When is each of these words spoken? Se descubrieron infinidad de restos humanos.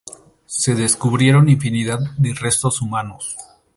Se 0.47 0.73
descubrieron 0.73 1.47
infinidad 1.47 1.99
de 2.17 2.33
restos 2.33 2.81
humanos. 2.81 3.37